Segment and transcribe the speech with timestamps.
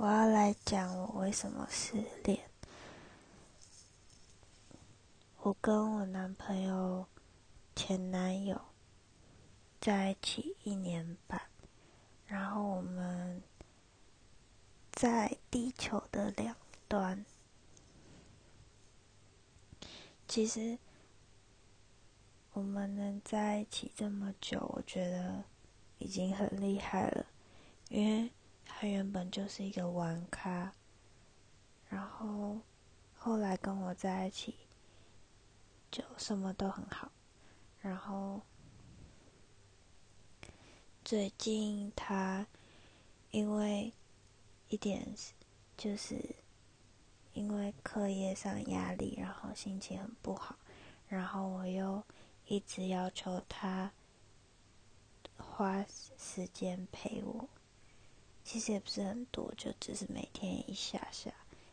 [0.00, 2.48] 我要来讲我为什么失恋。
[5.38, 7.04] 我跟我男朋友、
[7.74, 8.60] 前男友
[9.80, 11.42] 在一起一年半，
[12.28, 13.42] 然后我们
[14.92, 16.54] 在地球的两
[16.86, 17.26] 端。
[20.28, 20.78] 其实
[22.52, 25.42] 我们能在一起这么久，我觉得
[25.98, 27.26] 已经很厉害了，
[27.88, 28.30] 因为。
[28.70, 30.72] 他原本就是一个玩咖，
[31.88, 32.60] 然后
[33.16, 34.54] 后来跟我在一起，
[35.90, 37.10] 就什么都很好。
[37.80, 38.40] 然后
[41.04, 42.46] 最近他
[43.32, 43.92] 因为
[44.68, 45.12] 一点
[45.76, 46.36] 就是
[47.32, 50.54] 因为课业上压力，然后心情很不好，
[51.08, 52.00] 然后我又
[52.46, 53.90] 一直要求他
[55.36, 55.84] 花
[56.16, 57.48] 时间陪我。
[58.50, 61.30] 其实也不是很多，就只是每天一下下，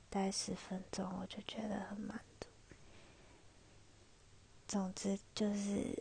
[0.10, 2.50] 大概十分钟，我就觉得很满足。
[4.68, 5.98] 总之就是，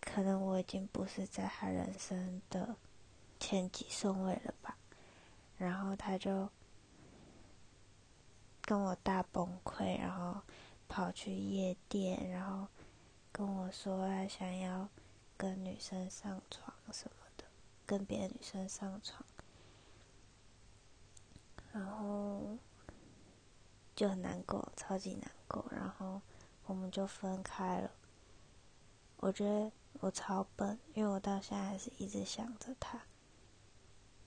[0.00, 2.76] 可能我已经不是在他人生的
[3.40, 4.76] 前几顺位了吧。
[5.58, 6.48] 然后他就
[8.60, 10.40] 跟我大崩溃，然后
[10.86, 12.68] 跑去夜店，然后
[13.32, 14.88] 跟我说他想要
[15.36, 17.44] 跟女生上床什么的，
[17.84, 19.20] 跟别的女生上床。
[21.72, 22.56] 然后
[23.96, 25.64] 就很难过，超级难过。
[25.70, 26.20] 然后
[26.66, 27.90] 我们就分开了。
[29.16, 33.00] 我觉得我超笨，因为我到现在还是一直想着他。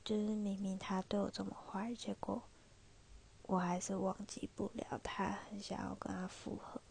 [0.04, 2.42] 就是明明他对我这么坏，结果
[3.44, 6.82] 我还是忘记不了他，很想要跟他复合。